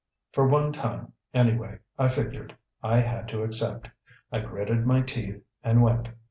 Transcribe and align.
For 0.31 0.47
one 0.47 0.71
time, 0.71 1.13
anyway, 1.31 1.77
I 1.95 2.07
figured 2.07 2.57
I 2.81 3.01
had 3.01 3.27
to 3.27 3.43
accept. 3.43 3.87
I 4.31 4.39
gritted 4.39 4.83
my 4.83 5.01
teeth 5.01 5.43
and 5.63 5.83
went. 5.83 6.09